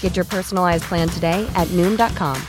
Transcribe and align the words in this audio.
Get 0.00 0.16
your 0.16 0.24
personalized 0.24 0.84
plan 0.84 1.08
today 1.08 1.48
at 1.54 1.68
Noom.com. 1.68 2.42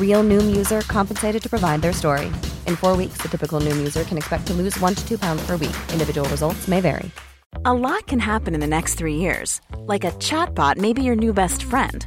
Real 0.00 0.24
Noom 0.24 0.56
user 0.56 0.80
compensated 0.82 1.42
to 1.42 1.50
provide 1.50 1.82
their 1.82 1.92
story. 1.92 2.28
In 2.66 2.76
four 2.76 2.96
weeks, 2.96 3.18
the 3.18 3.28
typical 3.28 3.60
Noom 3.60 3.76
user 3.76 4.04
can 4.04 4.16
expect 4.16 4.46
to 4.46 4.54
lose 4.54 4.80
one 4.80 4.94
to 4.94 5.06
two 5.06 5.18
pounds 5.18 5.44
per 5.46 5.58
week. 5.58 5.76
Individual 5.92 6.26
results 6.30 6.66
may 6.66 6.80
vary. 6.80 7.10
A 7.64 7.74
lot 7.74 8.06
can 8.06 8.18
happen 8.18 8.54
in 8.54 8.60
the 8.60 8.66
next 8.66 8.94
three 8.94 9.16
years. 9.16 9.60
Like 9.80 10.04
a 10.04 10.12
chatbot 10.12 10.76
may 10.76 10.92
be 10.92 11.02
your 11.02 11.16
new 11.16 11.32
best 11.32 11.62
friend. 11.62 12.06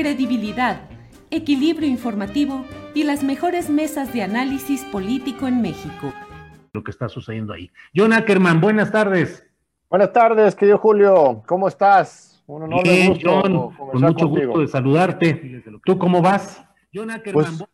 Credibilidad, 0.00 0.80
equilibrio 1.30 1.86
informativo 1.86 2.64
y 2.94 3.02
las 3.02 3.22
mejores 3.22 3.68
mesas 3.68 4.14
de 4.14 4.22
análisis 4.22 4.82
político 4.84 5.46
en 5.46 5.60
México. 5.60 6.10
lo 6.72 6.82
que 6.82 6.90
está 6.90 7.10
sucediendo 7.10 7.52
ahí. 7.52 7.70
John 7.94 8.14
Ackerman, 8.14 8.62
buenas 8.62 8.90
tardes. 8.90 9.46
Buenas 9.90 10.10
tardes, 10.14 10.54
querido 10.54 10.78
Julio. 10.78 11.42
¿Cómo 11.46 11.68
estás? 11.68 12.42
Un 12.46 12.62
honor 12.62 12.82
Bien, 12.82 13.18
John, 13.22 13.76
con 13.76 14.00
mucho 14.00 14.26
gusto 14.26 14.60
de 14.60 14.68
saludarte. 14.68 15.62
¿Tú 15.84 15.98
cómo 15.98 16.22
vas? 16.22 16.64
John 16.94 17.10
Ackerman. 17.10 17.58
Pues, 17.58 17.68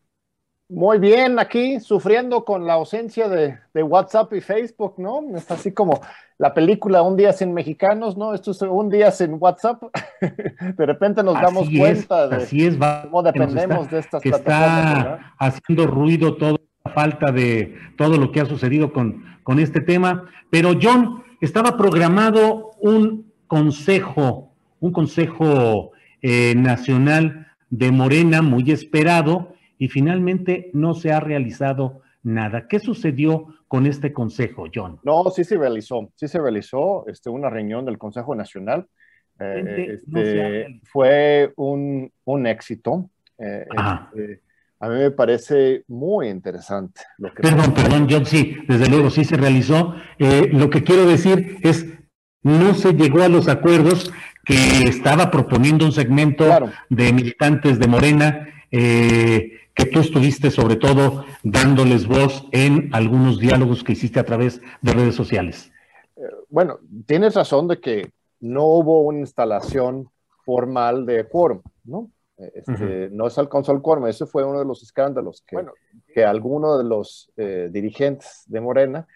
muy 0.69 0.99
bien, 0.99 1.39
aquí 1.39 1.79
sufriendo 1.79 2.45
con 2.45 2.67
la 2.67 2.75
ausencia 2.75 3.29
de, 3.29 3.59
WhatsApp 3.75 4.33
y 4.33 4.41
Facebook, 4.41 4.95
¿no? 4.99 5.23
Es 5.37 5.51
así 5.51 5.73
como 5.73 6.01
la 6.39 6.53
película 6.53 7.03
Un 7.03 7.17
día 7.17 7.33
sin 7.33 7.55
mexicanos, 7.55 8.17
¿no? 8.17 8.35
Esto 8.35 8.51
es 8.51 8.61
un 8.63 8.91
día 8.91 9.11
sin 9.11 9.37
WhatsApp. 9.39 9.83
de 10.21 10.87
repente 10.87 11.23
nos 11.23 11.35
damos 11.35 11.69
cuenta 11.71 12.29
de 12.29 12.37
así 12.37 12.67
es, 12.67 12.77
cómo 12.77 13.23
dependemos 13.23 13.91
de 13.91 14.01
estas 14.01 14.23
que 14.23 14.31
Está 14.31 15.35
haciendo 15.39 15.87
ruido 15.87 16.37
todo 16.37 16.59
falta 16.95 17.33
de 17.33 17.75
todo 17.97 18.17
lo 18.17 18.33
que 18.33 18.41
ha 18.41 18.47
sucedido 18.47 18.93
con, 18.93 19.25
con 19.43 19.59
este 19.59 19.81
tema. 19.81 20.25
Pero 20.51 20.73
John, 20.81 21.23
estaba 21.41 21.77
programado 21.77 22.73
un 22.81 23.33
consejo, 23.47 24.53
un 24.81 24.93
consejo 24.93 25.93
eh, 26.23 26.55
nacional 26.57 27.49
de 27.71 27.93
Morena 27.93 28.43
muy 28.43 28.71
esperado 28.71 29.56
y 29.79 29.89
finalmente 29.89 30.71
no 30.73 30.95
se 30.95 31.13
ha 31.13 31.21
realizado 31.21 32.03
nada. 32.23 32.67
¿Qué 32.69 32.79
sucedió 32.79 33.55
con 33.69 33.87
este 33.87 34.13
consejo, 34.13 34.67
John? 34.73 34.99
No, 35.05 35.25
sí 35.31 35.45
se 35.45 35.57
realizó, 35.57 36.11
sí 36.15 36.29
se 36.29 36.41
realizó 36.41 37.07
este, 37.09 37.31
una 37.31 37.51
reunión 37.51 37.85
del 37.85 37.99
Consejo 37.99 38.35
Nacional. 38.35 38.87
Eh, 39.39 39.99
este, 39.99 40.81
fue 40.85 41.53
un, 41.57 42.11
un 42.25 42.47
éxito. 42.47 43.11
Eh, 43.39 43.67
este, 43.69 44.41
a 44.79 44.89
mí 44.89 44.97
me 44.97 45.11
parece 45.11 45.85
muy 45.89 46.29
interesante. 46.29 47.01
Lo 47.19 47.33
que 47.33 47.43
perdón, 47.43 47.73
perdón, 47.73 48.07
John, 48.11 48.27
sí, 48.27 48.57
desde 48.69 48.89
luego 48.89 49.11
sí 49.11 49.25
se 49.25 49.37
realizó. 49.37 49.95
Eh, 50.19 50.51
lo 50.53 50.69
que 50.69 50.83
quiero 50.83 51.07
decir 51.07 51.59
es, 51.63 51.87
no 52.43 52.75
se 52.75 52.93
llegó 52.93 53.23
a 53.23 53.29
los 53.29 53.49
acuerdos 53.49 54.13
que 54.45 54.85
estaba 54.85 55.31
proponiendo 55.31 55.85
un 55.85 55.93
segmento 55.93 56.45
de 56.89 57.13
militantes 57.13 57.79
de 57.81 57.89
Morena, 57.89 58.49
eh, 58.71 59.53
que 59.77 59.85
tú 59.87 60.01
estuviste 60.01 60.51
sobre 60.51 60.77
todo 60.77 61.25
dándoles 61.45 62.09
voz 62.09 62.45
en 62.51 62.89
algunos 62.93 63.39
diálogos 63.39 63.85
que 63.85 63.93
hiciste 63.93 64.19
a 64.19 64.25
través 64.25 64.61
de 64.81 64.93
redes 64.93 65.15
sociales. 65.15 65.71
Eh, 66.17 66.23
bueno, 66.49 66.79
tienes 67.05 67.35
razón 67.35 67.69
de 67.69 67.79
que 67.79 68.11
no 68.41 68.65
hubo 68.65 69.03
una 69.03 69.21
instalación 69.21 70.09
formal 70.45 71.05
de 71.05 71.29
quórum, 71.29 71.61
¿no? 71.85 72.11
Este, 72.39 73.09
no 73.13 73.31
se 73.31 73.41
alcanzó 73.41 73.73
el 73.73 73.81
quórum. 73.81 74.07
Ese 74.07 74.27
fue 74.27 74.45
uno 74.45 74.59
de 74.59 74.65
los 74.65 74.83
escándalos 74.83 75.43
que, 75.47 75.57
que 76.13 76.25
algunos 76.25 76.79
de 76.79 76.85
los 76.85 77.31
eh, 77.37 77.69
dirigentes 77.71 78.45
de 78.47 78.61
Morena, 78.61 79.07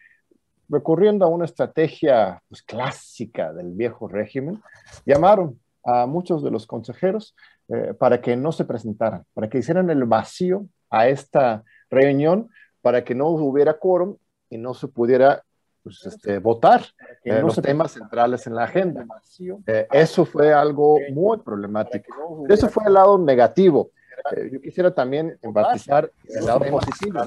recurriendo 0.69 1.25
a 1.25 1.29
una 1.29 1.45
estrategia 1.45 2.43
pues, 2.49 2.63
clásica 2.63 3.53
del 3.53 3.73
viejo 3.73 4.09
régimen, 4.09 4.63
llamaron 5.05 5.59
a 5.85 6.07
muchos 6.07 6.43
de 6.43 6.51
los 6.51 6.67
consejeros 6.67 7.35
eh, 7.73 7.95
para 7.95 8.21
que 8.21 8.37
no 8.37 8.53
se 8.53 8.65
presentaran, 8.65 9.25
para 9.33 9.49
que 9.49 9.59
hicieran 9.59 9.91
el 9.91 10.05
vacío 10.05 10.67
a 10.91 11.09
esta 11.09 11.63
reunión, 11.89 12.51
para 12.83 13.05
que 13.05 13.15
no 13.15 13.29
hubiera 13.29 13.79
quórum 13.79 14.17
y 14.49 14.59
no 14.59 14.75
se 14.75 14.89
pudiera 14.89 15.43
pues, 15.83 16.05
este, 16.05 16.39
votar 16.39 16.83
en 17.25 17.43
los 17.43 17.61
temas 17.63 17.93
centrales 17.93 18.47
en 18.47 18.55
la 18.55 18.65
agenda. 18.65 19.07
Eh, 19.67 19.87
eso 19.93 20.25
fue 20.25 20.53
algo 20.53 20.99
muy 21.13 21.39
problemático. 21.39 22.45
Eso 22.49 22.69
fue 22.69 22.85
el 22.87 22.95
lado 22.95 23.19
negativo. 23.19 23.91
Eh, 24.37 24.51
yo 24.53 24.61
quisiera 24.61 24.93
también 24.93 25.39
enfatizar 25.43 26.11
el 26.29 26.47
lado 26.47 26.61
positivo. 26.71 27.21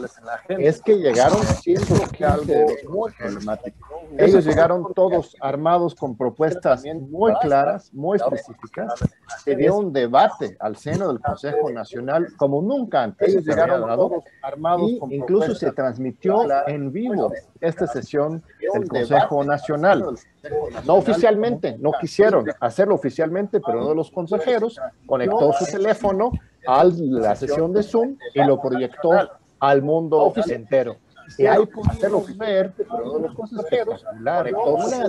Es 0.50 0.82
que 0.82 0.98
llegaron 0.98 1.42
siendo 1.62 1.96
algo 2.28 2.54
muy 2.90 3.12
problemático. 3.12 4.02
Ellos 4.18 4.46
llegaron 4.46 4.94
todos 4.94 5.36
armados 5.40 5.96
con 5.96 6.16
propuestas 6.16 6.84
muy 7.10 7.34
claras, 7.42 7.94
muy 7.94 8.18
específicas. 8.18 8.94
Se 9.44 9.56
dio 9.56 9.76
un 9.76 9.92
debate 9.92 10.56
al 10.60 10.76
seno 10.78 11.08
del 11.08 11.20
Consejo 11.20 11.70
Nacional 11.72 12.28
como 12.38 12.62
nunca 12.62 13.04
antes. 13.04 13.30
Ellos 13.30 13.46
llegaron 13.46 13.82
todos 13.96 14.24
armados 14.42 14.90
y 15.10 15.16
incluso 15.16 15.56
se 15.56 15.72
transmitió 15.72 16.46
en 16.68 16.92
vivo 16.92 17.32
esta 17.60 17.88
sesión 17.88 18.44
del 18.60 18.88
Consejo 18.88 19.44
Nacional. 19.44 20.16
No 20.86 20.96
oficialmente, 20.96 21.78
no 21.80 21.92
quisieron 22.00 22.46
hacerlo 22.60 22.96
oficialmente, 22.96 23.62
pero 23.62 23.80
uno 23.80 23.90
de 23.90 23.96
los 23.96 24.12
consejeros 24.12 24.80
conectó 25.06 25.54
su 25.54 25.66
teléfono 25.66 26.32
a 26.68 26.84
la 26.84 27.36
sesión 27.36 27.74
de 27.74 27.84
Zoom 27.84 28.18
y 28.34 28.44
lo 28.44 28.62
proyectó 28.62 29.12
al 29.60 29.82
mundo 29.82 30.34
entero. 30.48 30.98
Y 31.38 31.46
hay 31.46 31.66
que 31.66 31.82
hacerlo 31.90 32.26
ver, 32.36 32.74
consejeros, 33.34 34.04
una 34.20 34.44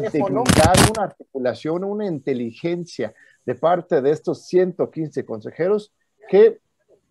dignidad, 0.01 0.75
una 0.91 1.05
articulación, 1.05 1.85
una 1.85 2.07
inteligencia 2.07 3.13
de 3.45 3.55
parte 3.55 4.01
de 4.01 4.11
estos 4.11 4.47
115 4.47 5.25
consejeros 5.25 5.93
que 6.29 6.61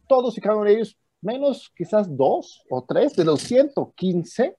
todos 0.07 0.37
y 0.37 0.41
cada 0.41 0.55
uno 0.55 0.65
de 0.65 0.73
ellos, 0.73 0.97
menos 1.21 1.71
quizás 1.75 2.15
dos 2.15 2.63
o 2.69 2.83
tres 2.83 3.15
de 3.15 3.25
los 3.25 3.41
115, 3.41 4.57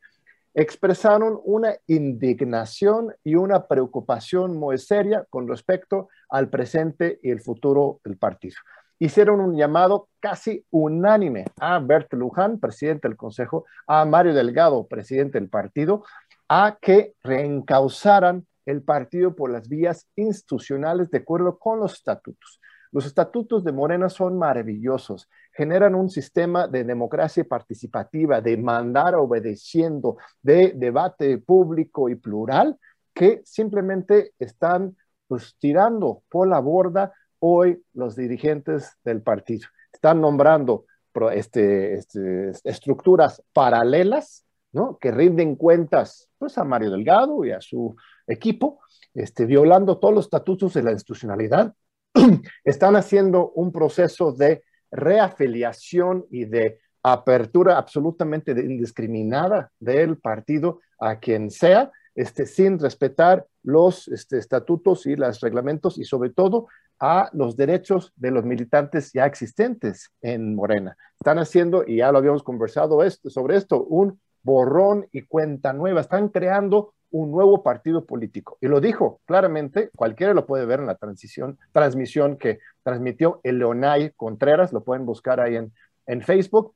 expresaron 0.55 1.41
una 1.45 1.75
indignación 1.87 3.15
y 3.25 3.35
una 3.35 3.67
preocupación 3.67 4.57
muy 4.57 4.79
seria 4.79 5.25
con 5.29 5.49
respecto 5.49 6.09
al 6.29 6.49
presente 6.49 7.19
y 7.23 7.31
el 7.31 7.41
futuro 7.41 8.01
del 8.05 8.17
partido 8.17 8.57
hicieron 9.05 9.41
un 9.41 9.57
llamado 9.57 10.09
casi 10.19 10.65
unánime 10.71 11.45
a 11.61 11.79
Bert 11.79 12.13
Luján, 12.15 12.59
presidente 12.59 13.07
del 13.07 13.17
Consejo, 13.17 13.67
a 13.87 14.05
Mario 14.05 14.33
Delgado, 14.33 14.87
presidente 14.87 15.39
del 15.39 15.51
partido, 15.51 16.05
a 16.49 16.79
que 16.81 17.15
reencausaran 17.23 18.47
el 18.65 18.83
partido 18.83 19.35
por 19.35 19.51
las 19.51 19.69
vías 19.69 20.09
institucionales 20.17 21.11
de 21.11 21.19
acuerdo 21.19 21.59
con 21.59 21.81
los 21.81 21.95
estatutos. 21.95 22.61
Los 22.93 23.05
estatutos 23.05 23.63
de 23.65 23.73
Morena 23.73 24.09
son 24.09 24.39
maravillosos, 24.39 25.29
generan 25.53 25.95
un 25.95 26.09
sistema 26.09 26.67
de 26.67 26.85
democracia 26.85 27.45
participativa, 27.45 28.41
de 28.41 28.57
mandar 28.57 29.17
obedeciendo, 29.17 30.17
de 30.41 30.73
debate 30.75 31.39
público 31.39 32.09
y 32.09 32.15
plural, 32.15 32.79
que 33.13 33.43
simplemente 33.45 34.33
están 34.39 34.97
pues, 35.27 35.57
tirando 35.59 36.23
por 36.31 36.49
la 36.49 36.61
borda 36.61 37.13
hoy 37.47 37.83
los 37.93 38.17
dirigentes 38.17 38.97
del 39.05 39.21
partido. 39.21 39.69
Están 39.93 40.23
nombrando 40.23 40.87
este, 41.33 41.93
este, 41.93 42.53
estructuras 42.65 43.43
paralelas, 43.53 44.47
¿no? 44.73 44.97
Que 44.99 45.11
rinden 45.11 45.55
cuentas 45.55 46.31
pues, 46.39 46.57
a 46.57 46.65
Mario 46.65 46.91
Delgado 46.91 47.45
y 47.45 47.51
a 47.51 47.61
su 47.61 47.95
equipo, 48.27 48.81
este, 49.13 49.45
violando 49.45 49.99
todos 49.99 50.15
los 50.15 50.25
estatutos 50.25 50.73
de 50.73 50.85
la 50.85 50.93
institucionalidad. 50.93 51.75
están 52.65 52.97
haciendo 52.97 53.51
un 53.51 53.73
proceso 53.73 54.33
de 54.33 54.65
reafiliación 54.91 56.25
y 56.31 56.47
de 56.47 56.81
apertura 57.03 57.77
absolutamente 57.77 58.53
indiscriminada 58.53 59.71
del 59.79 60.17
partido 60.17 60.81
a 60.99 61.19
quien 61.21 61.51
sea, 61.51 61.93
este, 62.15 62.47
sin 62.47 62.79
respetar 62.79 63.47
los 63.63 64.09
este, 64.09 64.39
estatutos 64.39 65.05
y 65.05 65.17
los 65.17 65.41
reglamentos 65.41 65.99
y 65.99 66.05
sobre 66.05 66.31
todo 66.31 66.69
a 67.01 67.29
los 67.33 67.57
derechos 67.57 68.13
de 68.17 68.31
los 68.31 68.45
militantes 68.45 69.13
ya 69.13 69.27
existentes 69.27 70.11
en 70.23 70.55
Morena. 70.55 70.97
Están 71.19 71.39
haciendo, 71.39 71.85
y 71.87 71.97
ya 71.97 72.13
lo 72.13 72.19
habíamos 72.19 72.43
conversado 72.43 73.03
esto, 73.03 73.31
sobre 73.31 73.57
esto, 73.57 73.85
un 73.85 74.21
borrón 74.43 75.07
y 75.13 75.23
cuenta 75.23 75.73
nueva. 75.73 76.01
Están 76.01 76.29
creando 76.29 76.95
un 77.11 77.31
nuevo 77.31 77.63
partido 77.63 78.05
político. 78.05 78.59
Y 78.61 78.67
lo 78.67 78.81
dijo 78.81 79.21
claramente, 79.25 79.91
cualquiera 79.95 80.35
lo 80.35 80.47
puede 80.47 80.67
ver 80.67 80.81
en 80.81 80.87
la 80.87 80.97
transición, 80.97 81.59
transmisión 81.73 82.37
que 82.37 82.59
transmitió 82.83 83.41
el 83.45 83.59
Leonay 83.59 84.13
Contreras, 84.17 84.73
lo 84.73 84.83
pueden 84.83 85.07
buscar 85.07 85.41
ahí 85.41 85.57
en, 85.57 85.73
en 86.07 86.23
Facebook. 86.23 86.75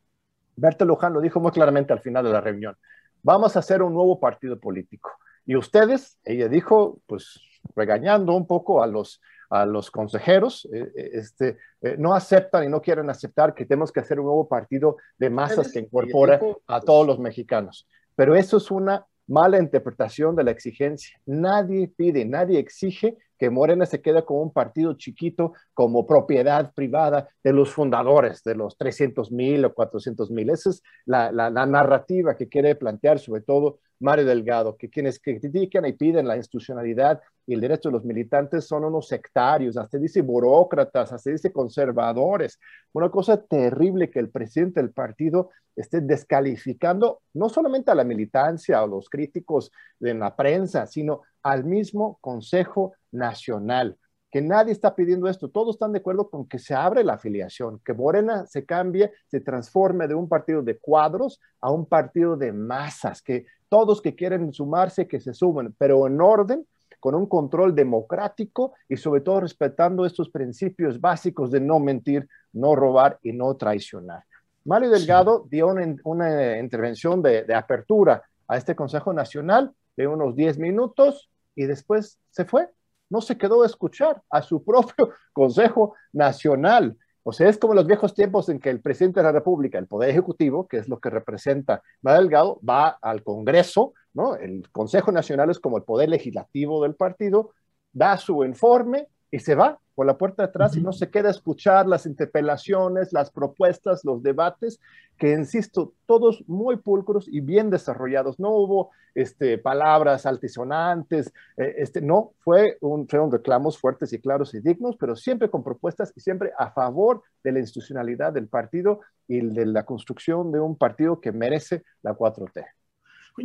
Berta 0.56 0.84
Luján 0.84 1.12
lo 1.12 1.20
dijo 1.20 1.40
muy 1.40 1.50
claramente 1.50 1.92
al 1.92 2.00
final 2.00 2.24
de 2.24 2.32
la 2.32 2.40
reunión. 2.40 2.76
Vamos 3.22 3.56
a 3.56 3.58
hacer 3.58 3.82
un 3.82 3.94
nuevo 3.94 4.20
partido 4.20 4.58
político. 4.60 5.10
Y 5.44 5.56
ustedes, 5.56 6.18
ella 6.24 6.48
dijo, 6.48 7.00
pues 7.06 7.40
regañando 7.74 8.34
un 8.34 8.46
poco 8.46 8.82
a 8.82 8.86
los, 8.86 9.20
a 9.50 9.64
los 9.64 9.90
consejeros, 9.90 10.68
eh, 10.72 10.92
eh, 10.94 11.10
este, 11.14 11.56
eh, 11.80 11.96
no 11.98 12.14
aceptan 12.14 12.64
y 12.64 12.68
no 12.68 12.80
quieren 12.80 13.08
aceptar 13.08 13.54
que 13.54 13.64
tenemos 13.64 13.90
que 13.90 14.00
hacer 14.00 14.20
un 14.20 14.26
nuevo 14.26 14.48
partido 14.48 14.96
de 15.18 15.30
masas 15.30 15.72
que 15.72 15.80
incorpore 15.80 16.34
a 16.34 16.40
pues 16.40 16.84
todos 16.84 17.06
los 17.06 17.18
mexicanos. 17.18 17.88
Pero 18.14 18.34
eso 18.34 18.58
es 18.58 18.70
una 18.70 19.06
mala 19.26 19.58
interpretación 19.58 20.34
de 20.36 20.44
la 20.44 20.50
exigencia. 20.50 21.18
Nadie 21.26 21.88
pide, 21.88 22.24
nadie 22.24 22.58
exige 22.58 23.16
que 23.38 23.50
Morena 23.50 23.86
se 23.86 24.02
quede 24.02 24.24
como 24.24 24.42
un 24.42 24.52
partido 24.52 24.94
chiquito, 24.94 25.52
como 25.72 26.06
propiedad 26.06 26.72
privada 26.74 27.28
de 27.42 27.52
los 27.52 27.72
fundadores, 27.72 28.42
de 28.42 28.54
los 28.54 28.76
300 28.76 29.30
mil 29.30 29.64
o 29.64 29.74
400 29.74 30.30
mil. 30.30 30.50
Esa 30.50 30.70
es 30.70 30.82
la, 31.06 31.30
la, 31.30 31.50
narrativa 31.66 32.36
que 32.36 32.48
quiere 32.48 32.74
plantear 32.74 33.18
sobre 33.18 33.42
todo 33.42 33.78
Mario 34.00 34.26
Delgado, 34.26 34.76
que 34.76 34.90
quienes 34.90 35.20
critican 35.20 35.84
y 35.86 35.92
piden 35.92 36.26
la 36.26 36.36
institucionalidad 36.36 37.20
y 37.46 37.54
el 37.54 37.60
derecho 37.60 37.88
de 37.88 37.94
los 37.94 38.04
militantes 38.04 38.66
son 38.66 38.84
unos 38.84 39.08
sectarios, 39.08 39.76
hasta 39.76 39.98
dice 39.98 40.22
burócratas, 40.22 41.12
hasta 41.12 41.30
dice 41.30 41.52
conservadores. 41.52 42.58
Una 42.92 43.10
cosa 43.10 43.42
terrible 43.42 44.10
que 44.10 44.18
el 44.18 44.30
presidente 44.30 44.80
del 44.80 44.92
partido 44.92 45.50
esté 45.74 46.00
descalificando 46.00 47.22
no 47.34 47.48
solamente 47.48 47.90
a 47.90 47.94
la 47.94 48.04
militancia 48.04 48.82
o 48.82 48.86
los 48.86 49.08
críticos 49.08 49.72
de 49.98 50.14
la 50.14 50.36
prensa, 50.36 50.86
sino 50.86 51.22
al 51.42 51.64
mismo 51.64 52.18
Consejo 52.20 52.94
Nacional 53.12 53.98
que 54.30 54.42
nadie 54.42 54.72
está 54.72 54.94
pidiendo 54.94 55.28
esto, 55.28 55.48
todos 55.48 55.76
están 55.76 55.92
de 55.92 56.00
acuerdo 56.00 56.28
con 56.28 56.46
que 56.46 56.58
se 56.58 56.74
abre 56.74 57.02
la 57.02 57.14
afiliación, 57.14 57.80
que 57.84 57.94
Morena 57.94 58.46
se 58.46 58.66
cambie, 58.66 59.12
se 59.26 59.40
transforme 59.40 60.06
de 60.06 60.14
un 60.14 60.28
partido 60.28 60.62
de 60.62 60.78
cuadros 60.78 61.40
a 61.60 61.70
un 61.70 61.86
partido 61.86 62.36
de 62.36 62.52
masas, 62.52 63.22
que 63.22 63.46
todos 63.68 64.02
que 64.02 64.14
quieren 64.14 64.52
sumarse, 64.52 65.08
que 65.08 65.20
se 65.20 65.32
sumen, 65.32 65.74
pero 65.78 66.06
en 66.06 66.20
orden, 66.20 66.66
con 67.00 67.14
un 67.14 67.26
control 67.26 67.74
democrático 67.74 68.74
y 68.88 68.96
sobre 68.96 69.20
todo 69.20 69.40
respetando 69.40 70.04
estos 70.04 70.30
principios 70.30 71.00
básicos 71.00 71.50
de 71.50 71.60
no 71.60 71.78
mentir, 71.78 72.28
no 72.52 72.74
robar 72.74 73.18
y 73.22 73.32
no 73.32 73.54
traicionar. 73.56 74.24
Mario 74.64 74.90
Delgado 74.90 75.46
dio 75.48 75.68
una, 75.68 76.58
intervención 76.58 77.22
de, 77.22 77.44
de 77.44 77.54
apertura 77.54 78.22
a 78.48 78.56
este 78.56 78.74
Consejo 78.74 79.12
Nacional 79.12 79.72
de 79.96 80.06
unos 80.06 80.34
10 80.34 80.58
minutos 80.58 81.30
y 81.54 81.64
después 81.64 82.18
se 82.30 82.44
fue 82.44 82.68
no 83.10 83.20
se 83.20 83.36
quedó 83.36 83.62
a 83.62 83.66
escuchar 83.66 84.22
a 84.30 84.42
su 84.42 84.62
propio 84.64 85.10
Consejo 85.32 85.94
Nacional. 86.12 86.96
O 87.22 87.32
sea, 87.32 87.48
es 87.48 87.58
como 87.58 87.74
los 87.74 87.86
viejos 87.86 88.14
tiempos 88.14 88.48
en 88.48 88.58
que 88.58 88.70
el 88.70 88.80
presidente 88.80 89.20
de 89.20 89.24
la 89.24 89.32
República, 89.32 89.78
el 89.78 89.86
Poder 89.86 90.10
Ejecutivo, 90.10 90.66
que 90.66 90.78
es 90.78 90.88
lo 90.88 90.98
que 90.98 91.10
representa 91.10 91.82
Manuel 92.00 92.24
Delgado, 92.24 92.60
va 92.66 92.88
al 93.02 93.22
Congreso, 93.22 93.92
¿no? 94.14 94.34
El 94.36 94.70
Consejo 94.70 95.12
Nacional 95.12 95.50
es 95.50 95.60
como 95.60 95.76
el 95.76 95.82
Poder 95.82 96.08
Legislativo 96.08 96.82
del 96.82 96.94
partido, 96.94 97.52
da 97.92 98.16
su 98.16 98.44
informe 98.44 99.08
y 99.30 99.40
se 99.40 99.54
va 99.54 99.78
por 99.98 100.06
la 100.06 100.16
puerta 100.16 100.44
de 100.44 100.50
atrás 100.50 100.76
y 100.76 100.80
no 100.80 100.92
se 100.92 101.10
queda 101.10 101.26
a 101.26 101.32
escuchar 101.32 101.88
las 101.88 102.06
interpelaciones, 102.06 103.12
las 103.12 103.32
propuestas, 103.32 104.04
los 104.04 104.22
debates, 104.22 104.78
que 105.16 105.32
insisto, 105.32 105.92
todos 106.06 106.44
muy 106.46 106.76
pulcros 106.76 107.26
y 107.26 107.40
bien 107.40 107.68
desarrollados. 107.68 108.38
No 108.38 108.50
hubo 108.50 108.90
este, 109.16 109.58
palabras 109.58 110.24
altisonantes, 110.24 111.32
eh, 111.56 111.74
este, 111.78 112.00
no, 112.00 112.34
fue 112.38 112.78
un, 112.80 113.08
fueron 113.08 113.32
reclamos 113.32 113.76
fuertes 113.76 114.12
y 114.12 114.20
claros 114.20 114.54
y 114.54 114.60
dignos, 114.60 114.94
pero 114.96 115.16
siempre 115.16 115.50
con 115.50 115.64
propuestas 115.64 116.12
y 116.14 116.20
siempre 116.20 116.52
a 116.56 116.70
favor 116.70 117.24
de 117.42 117.50
la 117.50 117.58
institucionalidad 117.58 118.32
del 118.32 118.46
partido 118.46 119.00
y 119.26 119.40
de 119.40 119.66
la 119.66 119.84
construcción 119.84 120.52
de 120.52 120.60
un 120.60 120.76
partido 120.76 121.20
que 121.20 121.32
merece 121.32 121.82
la 122.02 122.16
4T. 122.16 122.77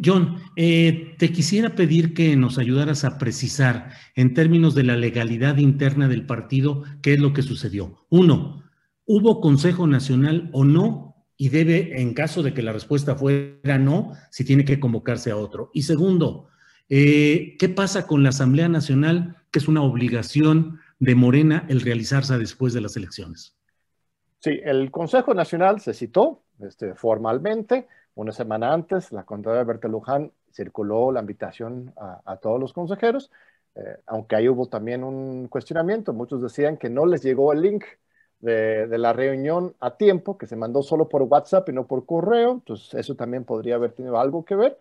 John, 0.03 0.37
eh, 0.55 1.15
te 1.17 1.31
quisiera 1.31 1.75
pedir 1.75 2.13
que 2.13 2.35
nos 2.35 2.57
ayudaras 2.57 3.03
a 3.03 3.17
precisar 3.17 3.91
en 4.15 4.33
términos 4.33 4.75
de 4.75 4.83
la 4.83 4.95
legalidad 4.95 5.57
interna 5.57 6.07
del 6.07 6.25
partido 6.25 6.83
qué 7.01 7.13
es 7.13 7.19
lo 7.19 7.33
que 7.33 7.41
sucedió. 7.41 8.05
Uno, 8.09 8.63
¿hubo 9.05 9.41
Consejo 9.41 9.87
Nacional 9.87 10.49
o 10.53 10.63
no? 10.63 11.15
Y 11.37 11.49
debe, 11.49 11.99
en 12.01 12.13
caso 12.13 12.43
de 12.43 12.53
que 12.53 12.61
la 12.61 12.73
respuesta 12.73 13.15
fuera 13.15 13.77
no, 13.77 14.13
si 14.31 14.45
tiene 14.45 14.65
que 14.65 14.79
convocarse 14.79 15.31
a 15.31 15.37
otro. 15.37 15.71
Y 15.73 15.81
segundo, 15.81 16.47
eh, 16.89 17.55
¿qué 17.59 17.69
pasa 17.69 18.07
con 18.07 18.23
la 18.23 18.29
Asamblea 18.29 18.69
Nacional, 18.69 19.37
que 19.51 19.59
es 19.59 19.67
una 19.67 19.81
obligación 19.81 20.79
de 20.99 21.15
Morena 21.15 21.65
el 21.69 21.81
realizarse 21.81 22.37
después 22.37 22.73
de 22.73 22.81
las 22.81 22.95
elecciones? 22.95 23.55
Sí, 24.39 24.59
el 24.63 24.91
Consejo 24.91 25.33
Nacional 25.33 25.81
se 25.81 25.93
citó 25.93 26.43
este, 26.59 26.95
formalmente 26.95 27.87
una 28.15 28.31
semana 28.31 28.73
antes, 28.73 29.11
la 29.11 29.23
contadora 29.23 29.63
Berta 29.63 29.87
Luján 29.87 30.31
circuló 30.51 31.11
la 31.11 31.21
invitación 31.21 31.93
a, 31.97 32.37
todos 32.37 32.59
los 32.59 32.73
consejeros, 32.73 33.31
eh, 33.75 33.97
aunque 34.05 34.35
ahí 34.35 34.47
hubo 34.47 34.67
también 34.67 35.03
un 35.03 35.47
cuestionamiento. 35.47 36.13
Muchos 36.13 36.41
decían 36.41 36.77
que 36.77 36.89
no 36.89 37.05
les 37.05 37.23
llegó 37.23 37.53
el 37.53 37.61
link 37.61 37.85
de, 38.39 38.97
la 38.97 39.13
reunión 39.13 39.75
a 39.79 39.97
tiempo, 39.97 40.37
que 40.37 40.47
se 40.47 40.55
mandó 40.55 40.83
solo 40.83 41.09
por 41.09 41.23
WhatsApp 41.23 41.69
y 41.69 41.73
no 41.73 41.87
por 41.87 42.05
correo, 42.05 42.51
entonces 42.53 42.93
eso 42.95 43.15
también 43.15 43.45
podría 43.45 43.75
haber 43.75 43.93
tenido 43.93 44.19
algo 44.19 44.45
que 44.45 44.55
ver. 44.55 44.77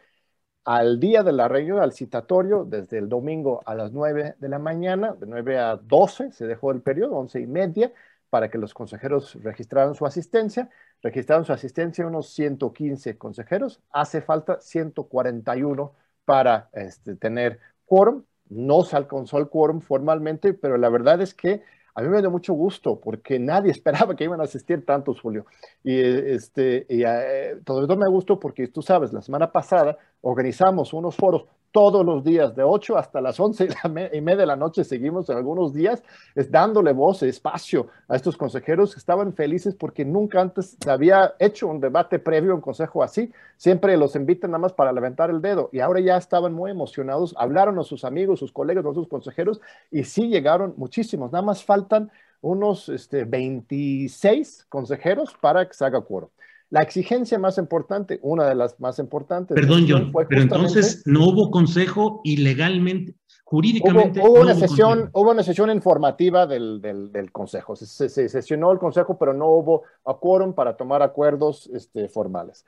Al 0.64 1.00
día 1.00 1.23
de 1.25 1.32
la 1.32 1.49
reunión, 1.49 1.81
al 1.81 1.93
citatorio, 1.93 2.64
desde 2.64 2.99
el 2.99 3.08
domingo 3.08 3.62
a 3.67 3.75
las 3.75 3.93
9 3.93 4.37
de 4.38 4.49
la 4.49 4.58
mañana, 4.58 5.14
de 5.14 5.26
9 5.26 5.58
a 5.58 5.76
12, 5.76 6.32
se 6.32 6.46
dejó 6.46 6.73
el 6.73 6.82
periodo, 6.82 7.17
11 7.17 7.40
y 7.40 7.46
media, 7.46 7.93
para 8.32 8.50
que 8.50 8.56
los 8.56 8.73
consejeros 8.73 9.37
registraran 9.43 9.94
su 9.94 10.06
asistencia. 10.06 10.71
Registraron 11.02 11.45
su 11.45 11.52
asistencia 11.52 12.06
unos 12.06 12.30
115 12.33 13.18
consejeros. 13.18 13.83
Hace 13.90 14.23
falta 14.23 14.59
141 14.59 15.92
para 16.25 16.71
este, 16.73 17.14
tener 17.14 17.61
quórum. 17.85 18.25
No 18.49 18.85
se 18.85 18.97
alcanzó 18.97 19.37
el 19.37 19.50
quórum 19.50 19.83
formalmente, 19.83 20.54
pero 20.54 20.78
la 20.78 20.88
verdad 20.88 21.21
es 21.21 21.35
que 21.35 21.62
a 21.95 22.00
mí 22.00 22.09
me 22.09 22.23
dio 22.23 22.30
mucho 22.30 22.54
gusto 22.54 22.99
porque 22.99 23.38
nadie 23.38 23.71
esperaba 23.76 24.16
que 24.16 24.25
iban 24.25 24.40
a 24.40 24.45
asistir 24.45 24.87
tantos, 24.87 25.21
Julio. 25.21 25.45
Y, 25.85 26.00
este, 26.00 26.87
y 26.88 27.02
eh, 27.04 27.59
todo 27.66 27.83
esto 27.83 27.99
me 27.99 28.09
gustó 28.09 28.40
porque 28.40 28.66
tú 28.68 28.80
sabes, 28.80 29.12
la 29.12 29.21
semana 29.21 29.52
pasada 29.52 29.99
organizamos 30.23 30.95
unos 30.95 31.16
foros 31.16 31.45
todos 31.73 32.05
los 32.05 32.23
días, 32.23 32.55
de 32.55 32.62
8 32.62 32.97
hasta 32.97 33.21
las 33.21 33.41
11 33.41 33.69
y 34.12 34.21
media 34.21 34.41
de 34.41 34.47
la 34.47 34.57
noche, 34.57 34.85
seguimos 34.85 35.29
en 35.31 35.37
algunos 35.38 35.73
días 35.73 36.02
es 36.35 36.50
dándole 36.50 36.93
voz, 36.93 37.23
espacio 37.23 37.88
a 38.09 38.17
estos 38.17 38.37
consejeros 38.37 38.97
estaban 38.97 39.35
felices 39.35 39.75
porque 39.75 40.05
nunca 40.05 40.41
antes 40.41 40.76
se 40.81 40.91
había 40.91 41.35
hecho 41.38 41.67
un 41.67 41.81
debate 41.81 42.19
previo, 42.19 42.55
un 42.55 42.61
consejo 42.61 43.02
así. 43.02 43.33
Siempre 43.57 43.97
los 43.97 44.14
invitan 44.17 44.50
nada 44.50 44.61
más 44.61 44.73
para 44.73 44.93
levantar 44.93 45.31
el 45.31 45.41
dedo 45.41 45.71
y 45.73 45.81
ahora 45.81 46.00
ya 46.00 46.17
estaban 46.17 46.52
muy 46.52 46.71
emocionados, 46.71 47.35
hablaron 47.38 47.79
a 47.79 47.83
sus 47.83 48.05
amigos, 48.05 48.38
sus 48.38 48.52
colegas, 48.52 48.85
a 48.85 48.95
sus 48.95 49.09
consejeros 49.09 49.61
y 49.91 50.05
sí 50.05 50.29
llegaron 50.29 50.75
muchísimos. 50.76 51.33
Nada 51.33 51.45
más 51.45 51.64
faltan 51.64 52.11
unos 52.41 52.88
este, 52.88 53.25
26 53.25 54.67
consejeros 54.69 55.35
para 55.41 55.67
que 55.67 55.75
se 55.75 55.85
haga 55.85 56.00
quórum. 56.00 56.29
La 56.73 56.81
exigencia 56.81 57.38
más 57.38 57.59
importante, 57.59 58.19
una 58.23 58.47
de 58.47 58.55
las 58.55 58.81
más 58.81 58.99
importantes. 58.99 59.55
Perdón, 59.55 59.85
John, 59.87 60.11
pero 60.26 60.41
entonces 60.41 61.02
no 61.05 61.29
hubo 61.29 61.50
consejo 61.50 62.23
ilegalmente, 62.25 63.14
jurídicamente. 63.45 64.21
Hubo, 64.21 64.41
una, 64.41 64.55
sesión, 64.55 65.11
hubo 65.12 65.33
una 65.33 65.43
sesión 65.43 65.69
informativa 65.71 66.47
del, 66.47 66.81
del, 66.81 67.31
consejo. 67.31 67.76
Se, 67.76 68.09
sesionó 68.09 68.73
el 68.73 68.79
consejo, 68.79 69.19
pero 69.19 69.35
no 69.35 69.49
hubo 69.49 69.83
quórum 70.19 70.55
para 70.55 70.75
tomar 70.79 71.02
acuerdos 71.02 71.69
este, 71.75 72.09
formales. 72.09 72.64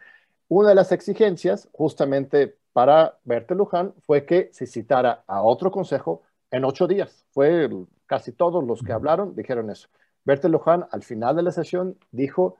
Una 0.48 0.68
de 0.68 0.74
las 0.74 0.92
exigencias, 0.92 1.70
justamente 1.72 2.58
para 2.74 3.16
Bertel 3.24 3.56
Luján, 3.56 3.94
fue 4.02 4.26
que 4.26 4.50
se 4.52 4.66
citara 4.66 5.24
a 5.26 5.40
otro 5.40 5.70
consejo 5.70 6.20
en 6.50 6.66
ocho 6.66 6.86
días. 6.86 7.24
Fue 7.30 7.70
casi 8.04 8.32
todos 8.32 8.62
los 8.62 8.82
que 8.82 8.92
hablaron, 8.92 9.34
dijeron 9.34 9.70
eso. 9.70 9.88
Bertel 10.26 10.52
Luján, 10.52 10.84
al 10.90 11.02
final 11.02 11.36
de 11.36 11.42
la 11.42 11.52
sesión, 11.52 11.96
dijo 12.12 12.58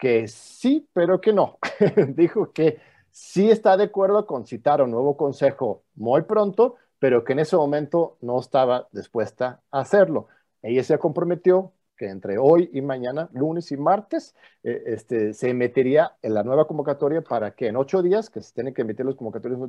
que 0.00 0.28
sí, 0.28 0.88
pero 0.92 1.20
que 1.20 1.32
no. 1.32 1.58
Dijo 2.14 2.52
que 2.52 2.78
sí 3.10 3.50
está 3.50 3.76
de 3.76 3.84
acuerdo 3.84 4.26
con 4.26 4.46
citar 4.46 4.82
un 4.82 4.90
nuevo 4.90 5.16
consejo 5.16 5.84
muy 5.94 6.22
pronto, 6.22 6.76
pero 6.98 7.24
que 7.24 7.32
en 7.32 7.40
ese 7.40 7.56
momento 7.56 8.16
no 8.20 8.40
estaba 8.40 8.88
dispuesta 8.92 9.62
a 9.70 9.80
hacerlo. 9.80 10.28
ella 10.62 10.82
se 10.84 10.98
comprometió 10.98 11.72
que 11.98 12.08
entre 12.08 12.38
hoy 12.38 12.70
y 12.72 12.80
mañana, 12.80 13.28
lunes 13.32 13.72
y 13.72 13.76
martes, 13.76 14.34
eh, 14.62 14.82
este, 14.86 15.34
se 15.34 15.50
emitiría 15.50 16.16
en 16.22 16.32
la 16.32 16.44
nueva 16.44 16.66
convocatoria 16.66 17.22
para 17.22 17.50
que 17.50 17.66
en 17.66 17.76
ocho 17.76 18.02
días, 18.02 18.30
que 18.30 18.40
se 18.40 18.54
tienen 18.54 18.72
que 18.72 18.82
emitir 18.82 19.04
los 19.04 19.16
convocatorios 19.16 19.60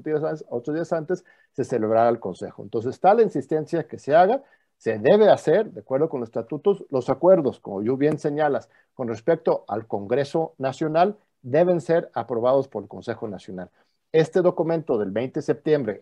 ocho 0.47 0.71
días 0.71 0.93
antes, 0.93 1.25
se 1.53 1.65
celebrara 1.65 2.09
el 2.09 2.19
Consejo. 2.19 2.63
Entonces 2.63 2.99
la 3.01 3.23
insistencia 3.23 3.87
que 3.87 3.97
se 3.97 4.15
haga, 4.15 4.43
se 4.79 4.97
debe 4.97 5.29
hacer, 5.29 5.71
de 5.71 5.81
acuerdo 5.81 6.07
con 6.07 6.21
los 6.21 6.29
estatutos, 6.29 6.85
los 6.89 7.09
acuerdos, 7.09 7.59
como 7.59 7.83
yo 7.83 7.97
bien 7.97 8.17
señalas, 8.17 8.69
con 8.93 9.09
respecto 9.09 9.65
al 9.67 9.85
Congreso 9.87 10.55
Nacional, 10.57 11.17
deben 11.41 11.81
ser 11.81 12.09
aprobados 12.13 12.69
por 12.69 12.83
el 12.83 12.89
Consejo 12.89 13.27
Nacional. 13.27 13.69
Este 14.13 14.41
documento 14.41 14.97
del 14.97 15.11
20 15.11 15.39
de 15.39 15.45
septiembre, 15.45 16.01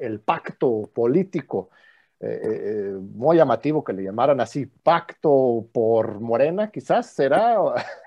el, 0.00 0.20
pacto 0.20 0.88
político 0.94 1.70
eh, 2.20 2.38
eh, 2.42 2.92
muy 3.12 3.36
llamativo 3.38 3.82
que 3.82 3.92
le 3.92 4.04
llamaran 4.04 4.40
así 4.40 4.66
pacto 4.66 5.66
por 5.72 6.20
Morena, 6.20 6.70
quizás 6.70 7.08
será 7.08 7.56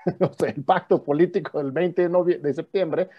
el 0.46 0.64
pacto 0.64 1.04
político 1.04 1.58
del 1.58 1.72
20 1.72 2.08
de, 2.38 2.54
septiembre, 2.54 3.10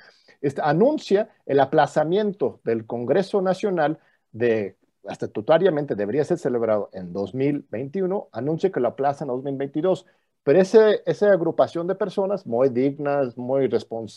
este, 0.41 0.61
anuncia 0.63 1.29
el 1.45 1.59
aplazamiento 1.59 2.59
del 2.63 2.87
Congreso 2.87 3.39
Nacional 3.39 3.99
de 4.31 4.76
estatutariamente 5.09 5.95
debería 5.95 6.23
ser 6.23 6.37
celebrado 6.37 6.89
en 6.93 7.13
2021, 7.13 8.29
anuncia 8.31 8.71
que 8.71 8.79
lo 8.79 8.89
aplazan 8.89 9.29
a 9.29 9.33
2022. 9.33 10.05
Pero 10.43 10.61
ese, 10.61 11.01
esa 11.05 11.31
agrupación 11.31 11.87
de 11.87 11.95
personas 11.95 12.45
muy 12.45 12.69
dignas, 12.69 13.37
muy, 13.37 13.69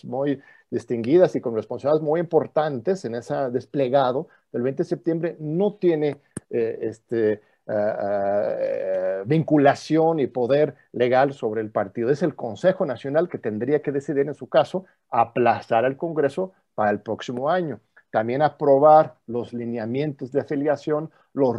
muy 0.05 0.41
distinguidas 0.71 1.35
y 1.35 1.41
con 1.41 1.57
responsabilidades 1.57 2.03
muy 2.03 2.21
importantes 2.21 3.05
en 3.05 3.17
ese 3.17 3.35
desplegado 3.51 4.29
del 4.53 4.63
20 4.63 4.85
de 4.85 4.89
septiembre 4.89 5.37
no 5.41 5.75
tiene 5.75 6.21
eh, 6.51 6.79
este, 6.83 7.43
vinculación 9.27 10.21
y 10.21 10.27
poder 10.27 10.77
legal 10.93 11.33
sobre 11.33 11.63
el 11.63 11.71
partido. 11.71 12.11
Es 12.11 12.23
el 12.23 12.37
Consejo 12.37 12.87
Nacional 12.87 13.29
que 13.29 13.39
tendría 13.39 13.83
que 13.83 13.93
decidir 13.93 14.27
en 14.29 14.35
su 14.35 14.49
caso 14.49 14.85
aplazar 15.11 15.85
al 15.85 15.97
Congreso 15.97 16.53
para 16.75 16.91
el 16.91 17.01
próximo 17.01 17.51
año 17.51 17.81
también 18.11 18.43
aprobar 18.43 19.15
los 19.27 19.53
lineamientos 19.53 20.33
de 20.33 20.41
afiliación, 20.41 21.11
los, 21.33 21.57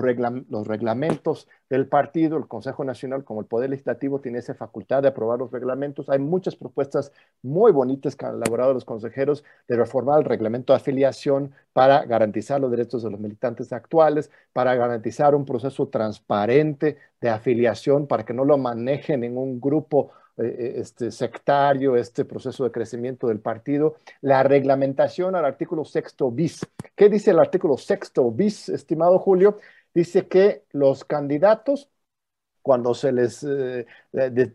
los, 0.49 0.67
reglamentos 0.67 1.47
del 1.69 1.87
partido, 1.87 2.37
el 2.37 2.47
Consejo 2.47 2.83
Nacional 2.83 3.23
como 3.23 3.39
el 3.39 3.45
Poder 3.45 3.69
Legislativo 3.69 4.19
tiene 4.19 4.39
esa 4.39 4.53
facultad 4.53 5.01
de 5.01 5.07
aprobar 5.07 5.39
los 5.39 5.51
reglamentos. 5.51 6.09
Hay 6.09 6.19
muchas 6.19 6.57
propuestas 6.57 7.13
muy 7.41 7.71
bonitas 7.71 8.17
que 8.17 8.25
han 8.25 8.35
elaborado 8.35 8.73
los 8.73 8.83
consejeros 8.83 9.45
de 9.69 9.77
reformar 9.77 10.19
el 10.19 10.25
reglamento 10.25 10.73
de 10.73 10.77
afiliación 10.77 11.53
para 11.71 12.03
garantizar 12.03 12.59
los 12.59 12.69
derechos 12.69 13.03
de 13.03 13.11
los 13.11 13.19
militantes 13.19 13.71
actuales, 13.71 14.29
para 14.51 14.75
garantizar 14.75 15.33
un 15.35 15.45
proceso 15.45 15.87
transparente 15.87 16.97
de 17.21 17.29
afiliación, 17.29 18.07
para 18.07 18.25
que 18.25 18.33
no 18.33 18.43
lo 18.43 18.57
manejen 18.57 19.23
en 19.23 19.37
un 19.37 19.61
grupo 19.61 20.11
eh, 20.37 20.43
eh, 20.45 20.73
este, 20.77 21.11
sectario, 21.11 21.97
este 21.97 22.23
proceso 22.23 22.63
de 22.63 22.71
crecimiento 22.71 23.27
del 23.27 23.39
partido, 23.39 23.97
la 24.21 24.43
reglamentación 24.43 25.35
al 25.35 25.43
artículo 25.43 25.83
sexto 25.83 26.31
bis. 26.31 26.65
¿Qué 26.95 27.09
dice 27.09 27.31
el 27.31 27.39
artículo 27.39 27.77
sexto 27.77 28.31
bis, 28.31 28.69
estimado 28.69 29.19
Julio? 29.19 29.57
Dice 29.93 30.27
que 30.27 30.63
los 30.71 31.03
candidatos, 31.03 31.89
cuando 32.61 32.93
se 32.93 33.11
les 33.11 33.43
eh, 33.43 33.85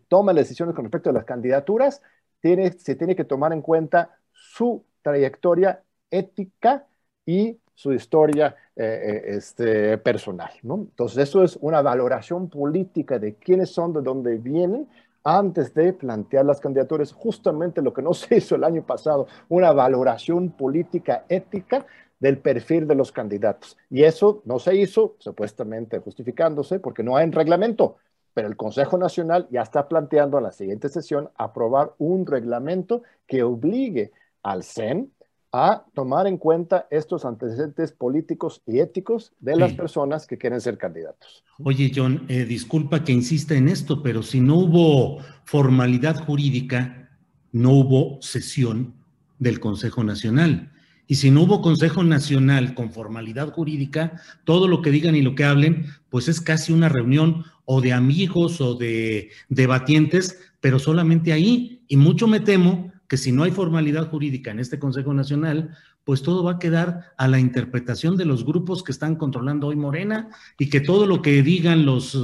toma 0.09 0.33
decisiones 0.33 0.75
con 0.75 0.87
respecto 0.87 1.11
a 1.11 1.13
las 1.13 1.25
candidaturas, 1.25 2.01
tiene, 2.41 2.73
se 2.73 2.95
tiene 2.95 3.15
que 3.15 3.25
tomar 3.25 3.53
en 3.53 3.61
cuenta 3.61 4.19
su 4.33 4.83
trayectoria 5.03 5.83
ética 6.11 6.87
y 7.27 7.59
su 7.75 7.93
historia 7.93 8.57
este, 8.75 9.99
personal. 9.99 10.51
¿no? 10.63 10.77
Entonces, 10.77 11.29
eso 11.29 11.43
es 11.43 11.59
una 11.61 11.83
valoración 11.83 12.49
política 12.49 13.19
de 13.19 13.35
quiénes 13.35 13.71
son, 13.71 13.93
de 13.93 14.01
dónde 14.01 14.39
vienen 14.39 14.89
antes 15.29 15.75
de 15.75 15.93
plantear 15.93 16.45
las 16.45 16.61
candidaturas, 16.61 17.13
justamente 17.13 17.83
lo 17.83 17.93
que 17.93 18.01
no 18.01 18.15
se 18.15 18.37
hizo 18.37 18.55
el 18.55 18.63
año 18.63 18.87
pasado, 18.87 19.27
una 19.49 19.73
valoración 19.73 20.51
política 20.51 21.25
ética 21.29 21.85
del 22.21 22.39
perfil 22.39 22.87
de 22.87 22.95
los 22.95 23.11
candidatos. 23.11 23.77
Y 23.91 24.05
eso 24.05 24.41
no 24.45 24.61
se 24.61 24.77
hizo, 24.77 25.17
supuestamente 25.19 25.99
justificándose, 25.99 26.79
porque 26.79 27.03
no 27.03 27.17
hay 27.17 27.27
un 27.27 27.33
reglamento, 27.33 27.97
pero 28.35 28.47
el 28.47 28.57
Consejo 28.57 28.99
Nacional 28.99 29.49
ya 29.51 29.63
está 29.63 29.89
planteando 29.89 30.39
en 30.39 30.45
la 30.45 30.53
siguiente 30.53 30.89
sesión 30.89 31.29
aprobar 31.37 31.93
un 31.99 32.25
reglamento 32.25 33.03
que 33.27 33.43
obligue 33.43 34.13
al 34.45 34.63
CEN 34.63 35.11
a 35.53 35.85
tomar 35.95 36.27
en 36.27 36.37
cuenta 36.37 36.87
estos 36.91 37.25
antecedentes 37.25 37.93
políticos 37.93 38.63
y 38.67 38.81
éticos 38.81 39.33
de 39.41 39.57
las 39.57 39.73
personas 39.73 40.27
que 40.27 40.39
quieren 40.39 40.61
ser 40.61 40.77
candidatos. 40.77 41.45
Oye, 41.63 41.91
John, 41.95 42.27
eh, 42.29 42.45
disculpa 42.45 43.05
que 43.05 43.13
insista 43.13 43.55
en 43.55 43.69
esto, 43.69 44.03
pero 44.03 44.23
si 44.23 44.41
no 44.41 44.57
hubo 44.57 45.19
formalidad 45.45 46.25
jurídica, 46.25 47.11
no 47.53 47.71
hubo 47.73 48.19
sesión 48.21 48.95
del 49.39 49.61
Consejo 49.61 50.05
Nacional. 50.05 50.73
Y 51.07 51.17
si 51.17 51.31
no 51.31 51.43
hubo 51.43 51.63
Consejo 51.63 52.03
Nacional 52.03 52.75
con 52.75 52.91
formalidad 52.91 53.53
jurídica, 53.53 54.21
todo 54.45 54.67
lo 54.67 54.83
que 54.83 54.91
digan 54.91 55.15
y 55.15 55.23
lo 55.23 55.35
que 55.35 55.45
hablen, 55.45 55.87
pues 56.11 56.29
es 56.29 56.41
casi 56.41 56.73
una 56.73 56.89
reunión 56.89 57.45
o 57.65 57.81
de 57.81 57.93
amigos 57.93 58.61
o 58.61 58.75
de 58.75 59.31
debatientes, 59.49 60.39
pero 60.61 60.79
solamente 60.79 61.33
ahí. 61.33 61.85
Y 61.87 61.97
mucho 61.97 62.27
me 62.27 62.41
temo 62.41 62.93
que 63.09 63.17
si 63.17 63.33
no 63.33 63.45
hay 63.45 63.51
formalidad 63.51 64.09
jurídica 64.11 64.51
en 64.51 64.61
este 64.61 64.79
Consejo 64.79 65.15
Nacional, 65.15 65.77
pues 66.05 66.23
todo 66.23 66.45
va 66.45 66.53
a 66.53 66.59
quedar 66.59 67.13
a 67.17 67.27
la 67.27 67.41
interpretación 67.41 68.17
de 68.17 68.25
los 68.25 68.45
grupos 68.45 68.85
que 68.85 68.93
están 68.93 69.17
controlando 69.17 69.67
hoy 69.67 69.77
Morena 69.77 70.29
y 70.59 70.71
que 70.71 70.81
todo 70.81 71.07
lo 71.07 71.21
que 71.21 71.43
digan 71.43 71.85
los 71.85 72.15
eh, 72.15 72.19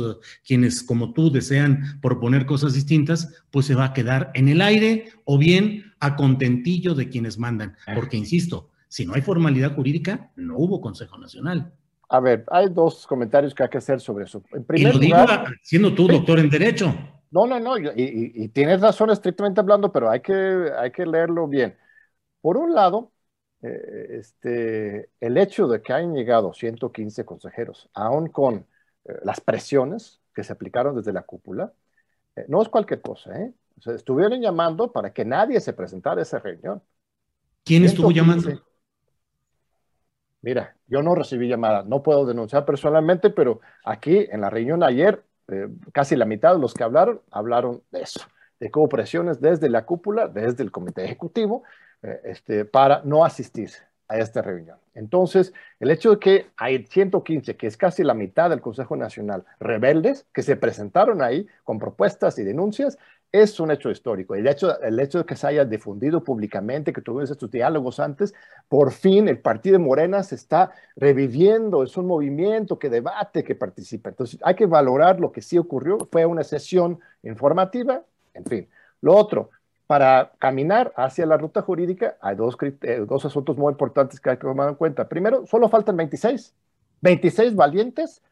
quienes 0.47 0.83
como 0.85 1.13
tú 1.13 1.33
desean 1.33 1.99
proponer 2.01 2.47
cosas 2.47 2.75
distintas, 2.75 3.43
pues 3.51 3.67
se 3.67 3.75
va 3.75 3.87
a 3.87 3.93
quedar 3.93 4.31
en 4.35 4.49
el 4.49 4.61
aire 4.61 5.07
o 5.25 5.37
bien 5.37 5.93
a 5.99 6.15
contentillo 6.17 6.95
de 6.95 7.09
quienes 7.09 7.39
mandan. 7.39 7.77
Porque, 7.95 8.17
insisto, 8.17 8.71
si 8.89 9.07
no 9.07 9.15
hay 9.15 9.23
formalidad 9.23 9.75
jurídica, 9.75 10.31
no 10.37 10.59
hubo 10.59 10.81
Consejo 10.81 11.19
Nacional. 11.19 11.73
A 12.09 12.21
ver, 12.21 12.45
hay 12.51 12.69
dos 12.69 13.07
comentarios 13.07 13.55
que 13.55 13.63
hay 13.63 13.69
que 13.69 13.79
hacer 13.79 14.01
sobre 14.01 14.27
eso. 14.27 14.43
En 14.53 14.65
primer 14.65 14.91
y 14.91 14.95
lo 14.95 15.01
digo 15.01 15.17
siendo 15.63 15.95
tú 15.95 16.07
doctor 16.07 16.39
en 16.39 16.51
Derecho. 16.51 16.95
No, 17.33 17.47
no, 17.47 17.59
no, 17.59 17.77
y, 17.79 18.49
tienes 18.51 18.83
razón 18.83 19.11
estrictamente 19.11 19.61
hablando, 19.61 19.91
pero 19.91 20.11
hay 20.11 20.21
que, 20.21 20.71
hay 20.79 20.93
que 20.93 21.07
leerlo 21.07 21.49
bien. 21.49 21.77
Por 22.43 22.59
un 22.59 22.75
lado, 22.75 23.11
eh, 23.63 24.19
este, 24.19 25.11
el 25.19 25.39
hecho 25.39 25.67
de 25.67 25.81
que 25.81 25.95
hayan 25.95 26.15
llegado 26.15 26.53
115 26.53 27.25
consejeros, 27.25 27.89
aún 27.95 28.29
con 28.29 28.67
eh, 29.05 29.15
las 29.25 29.41
presiones 29.41 30.21
que 30.35 30.45
se 30.45 30.53
aplicaron 30.53 30.95
desde 30.95 31.15
la 31.15 31.23
cúpula, 31.23 31.73
eh, 32.37 32.45
no 32.49 32.61
es 32.61 32.69
cualquier 32.69 33.01
cosa. 33.01 33.35
¿eh? 33.41 33.55
estuvieron 33.87 34.41
llamando 34.41 34.93
para 34.93 35.13
que 35.13 35.25
nadie 35.25 35.59
se 35.61 35.73
presentara 35.73 36.21
a 36.21 36.23
esa 36.23 36.39
reunión. 36.39 36.83
¿Quién 37.65 37.85
estuvo 37.85 38.11
llamando? 38.11 38.51
Mira, 40.43 40.77
yo 40.87 41.03
no 41.03 41.15
recibí 41.15 41.49
llamada, 41.49 41.83
no 41.85 42.03
puedo 42.03 42.27
denunciar 42.27 42.67
personalmente, 42.67 43.31
pero 43.31 43.61
aquí 43.85 44.27
en 44.31 44.41
la 44.41 44.51
reunión 44.51 44.83
ayer 44.83 45.25
eh, 45.53 45.69
casi 45.93 46.17
la 46.17 46.25
mitad 46.25 46.55
de 46.55 46.61
los 46.61 46.75
que 46.75 46.85
hablaron, 46.85 47.21
hablaron 47.31 47.83
de 47.91 48.03
eso, 48.03 48.21
de 48.59 48.71
que 48.71 48.89
presiones 48.89 49.41
desde 49.41 49.69
la 49.69 49.85
cúpula, 49.85 50.29
desde 50.29 50.63
el 50.63 50.71
comité 50.71 51.05
ejecutivo, 51.05 51.63
eh, 52.03 52.21
este, 52.25 52.65
para 52.65 53.03
no 53.05 53.25
asistir 53.25 53.71
a 54.09 54.19
esta 54.19 54.43
reunión. 54.43 54.79
Entonces, 54.95 55.53
el 55.81 55.91
hecho 55.91 56.11
de 56.11 56.19
que 56.19 56.47
hay 56.57 56.85
115, 56.87 57.57
que 57.57 57.67
es 57.67 57.77
casi 57.77 58.03
la 58.03 58.15
mitad 58.15 58.51
del 58.51 58.61
Consejo 58.61 58.97
Nacional, 58.97 59.45
rebeldes, 59.59 60.27
que 60.35 60.43
se 60.43 60.57
presentaron 60.57 61.23
ahí 61.23 61.47
con 61.65 61.79
propuestas 61.79 62.39
y 62.39 62.45
denuncias, 62.45 62.99
es 63.33 63.59
un 63.59 63.71
hecho 63.71 63.91
histórico. 63.91 64.35
De 64.35 64.51
hecho, 64.51 64.79
el 64.83 65.01
hecho 65.01 65.19
de 65.19 65.25
que 65.25 65.37
se 65.37 65.47
haya 65.47 65.65
difundido 65.65 66.23
públicamente, 66.23 66.93
que 66.93 67.01
tuvimos 67.01 67.31
estos 67.31 67.51
diálogos 67.51 67.99
antes, 67.99 68.35
por 68.69 68.93
fin 68.93 69.27
el 69.27 69.39
Partido 69.41 69.79
de 69.79 69.85
Morena 69.85 70.23
se 70.23 70.35
está 70.35 70.73
reviviendo, 70.97 71.83
es 71.83 71.97
un 71.97 72.07
movimiento 72.07 72.79
que 72.79 72.91
debate, 72.91 73.43
que 73.43 73.55
participa. 73.55 74.11
Entonces, 74.11 74.39
hay 74.43 74.55
que 74.55 74.67
valorar 74.67 75.19
lo 75.19 75.33
que 75.33 75.41
sí 75.41 75.57
ocurrió. 75.57 75.99
Fue 76.13 76.27
una 76.27 76.45
sesión 76.45 77.01
informativa, 77.23 78.03
en 78.35 78.45
fin. 78.45 78.69
Lo 79.01 79.17
otro, 79.17 79.51
para 79.87 80.33
caminar 80.39 80.93
hacia 80.97 81.25
la 81.25 81.39
ruta 81.39 81.63
jurídica, 81.63 82.17
hay 82.21 82.37
dos, 82.37 82.57
eh, 82.61 83.05
dos 83.09 83.25
asuntos 83.25 83.57
muy 83.57 83.73
importantes 83.73 84.21
que 84.21 84.31
hay 84.31 84.37
que 84.37 84.47
tomar 84.47 84.69
en 84.69 84.75
cuenta. 84.75 85.09
Primero, 85.09 85.47
solo 85.47 85.69
faltan 85.71 85.97
26. 85.97 86.55
26 87.01 87.57
valientes 87.57 88.23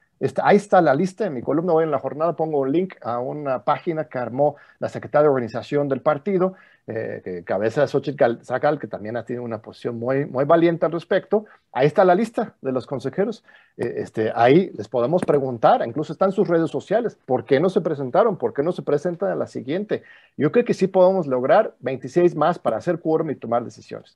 ahí 0.43 0.57
está 0.57 0.81
la 0.83 0.95
lista, 0.95 1.27
en 1.27 1.35
mi 1.35 1.43
columna 1.43 1.73
hoy 1.73 1.85
en 1.85 1.91
la 1.91 1.99
jornada 1.99 2.37
pongo 2.37 2.61
un 2.61 2.71
link 2.71 2.95
a 3.03 3.21
una 3.21 3.65
página 3.65 4.05
que 4.05 4.19
armó 4.19 4.57
la 4.79 4.89
secretaria 4.89 5.23
de 5.25 5.29
organización 5.29 5.89
del 5.89 6.03
partido, 6.03 6.55
eh, 6.87 7.43
cabeza 7.47 7.83
de 7.83 7.87
Xochitl 7.89 8.43
Zacal, 8.45 8.79
que 8.79 8.87
también 8.87 9.17
ha 9.17 9.25
tenido 9.25 9.45
una 9.45 9.63
posición 9.63 9.99
muy, 9.99 10.27
muy 10.27 10.45
valiente 10.45 10.85
al 10.85 10.93
respecto. 10.93 11.47
Ahí 11.73 11.87
está 11.87 12.05
la 12.05 12.15
lista 12.15 12.57
de 12.61 12.73
los 12.73 12.87
consejeros. 12.87 13.45
Eh, 13.79 13.95
este, 13.99 14.33
ahí 14.35 14.71
les 14.77 14.89
podemos 14.89 15.23
preguntar, 15.23 15.83
incluso 15.87 16.13
están 16.13 16.33
sus 16.33 16.49
redes 16.49 16.71
sociales, 16.71 17.19
¿por 17.25 17.45
qué 17.45 17.59
no 17.59 17.71
se 17.71 17.81
presentaron? 17.81 18.37
¿Por 18.37 18.53
qué 18.53 18.63
no 18.63 18.73
se 18.73 18.83
presentan 18.83 19.31
a 19.31 19.37
la 19.37 19.47
siguiente? 19.47 20.03
Yo 20.37 20.53
creo 20.53 20.65
que 20.65 20.75
sí 20.75 20.87
podemos 20.87 21.27
lograr 21.27 21.75
26 21.81 22.35
más 22.37 22.59
para 22.59 22.77
hacer 22.77 23.01
quórum 23.01 23.31
y 23.31 23.37
tomar 23.37 23.65
decisiones. 23.65 24.13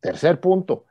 Tercer 0.00 0.40
punto, 0.40 0.84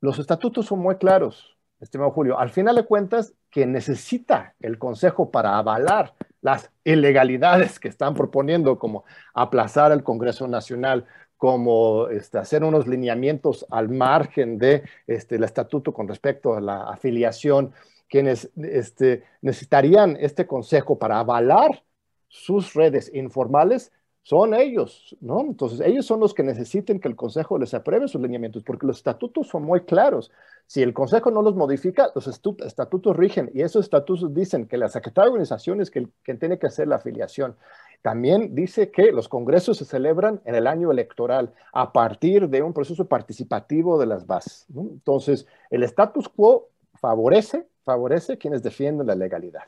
los 0.00 0.18
estatutos 0.18 0.66
son 0.66 0.80
muy 0.80 0.96
claros 0.96 1.55
estimado 1.80 2.10
Julio, 2.10 2.38
al 2.38 2.50
final 2.50 2.76
de 2.76 2.84
cuentas, 2.84 3.34
que 3.50 3.66
necesita 3.66 4.54
el 4.60 4.78
Consejo 4.78 5.30
para 5.30 5.58
avalar 5.58 6.14
las 6.40 6.70
ilegalidades 6.84 7.78
que 7.80 7.88
están 7.88 8.14
proponiendo, 8.14 8.78
como 8.78 9.04
aplazar 9.34 9.92
el 9.92 10.02
Congreso 10.02 10.46
Nacional, 10.48 11.06
como 11.36 12.08
este, 12.08 12.38
hacer 12.38 12.64
unos 12.64 12.86
lineamientos 12.86 13.66
al 13.70 13.88
margen 13.88 14.58
de, 14.58 14.82
este, 15.06 15.36
estatuto 15.44 15.92
con 15.92 16.08
respecto 16.08 16.54
a 16.54 16.60
la 16.60 16.84
afiliación, 16.88 17.72
quienes 18.08 18.50
este, 18.56 19.24
necesitarían 19.42 20.16
este 20.20 20.46
consejo 20.46 20.98
para 20.98 21.18
avalar 21.18 21.82
sus 22.28 22.74
redes 22.74 23.10
informales 23.14 23.92
son 24.26 24.54
ellos, 24.54 25.16
¿no? 25.20 25.40
Entonces, 25.40 25.80
ellos 25.86 26.04
son 26.04 26.18
los 26.18 26.34
que 26.34 26.42
necesiten 26.42 26.98
que 26.98 27.06
el 27.06 27.14
Consejo 27.14 27.58
les 27.58 27.74
apruebe 27.74 28.08
sus 28.08 28.20
lineamientos, 28.20 28.64
porque 28.64 28.84
los 28.84 28.96
estatutos 28.96 29.46
son 29.46 29.62
muy 29.62 29.82
claros. 29.82 30.32
Si 30.66 30.82
el 30.82 30.92
Consejo 30.92 31.30
no 31.30 31.42
los 31.42 31.54
modifica, 31.54 32.10
los 32.12 32.26
estatutos 32.26 33.16
rigen 33.16 33.52
y 33.54 33.62
esos 33.62 33.84
estatutos 33.84 34.34
dicen 34.34 34.66
que 34.66 34.78
la 34.78 34.88
Secretaría 34.88 35.26
de 35.26 35.30
Organización 35.30 35.80
es 35.80 35.92
quien, 35.92 36.10
tiene 36.40 36.58
que 36.58 36.66
hacer 36.66 36.88
la 36.88 36.96
afiliación. 36.96 37.54
También 38.02 38.52
dice 38.52 38.90
que 38.90 39.12
los 39.12 39.28
congresos 39.28 39.76
se 39.76 39.84
celebran 39.84 40.40
en 40.44 40.56
el 40.56 40.66
año 40.66 40.90
electoral 40.90 41.52
a 41.72 41.92
partir 41.92 42.48
de 42.48 42.62
un 42.62 42.72
proceso 42.72 43.04
participativo 43.04 43.96
de 43.96 44.06
las 44.06 44.26
bases. 44.26 44.66
Entonces, 44.74 45.46
el 45.70 45.84
status 45.84 46.28
quo 46.28 46.70
favorece, 46.94 47.68
favorece 47.84 48.38
quienes 48.38 48.64
defienden 48.64 49.06
la 49.06 49.14
legalidad. 49.14 49.62